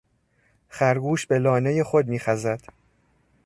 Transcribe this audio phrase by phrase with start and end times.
[0.69, 2.61] خرگوش به لانهی خود میخزد.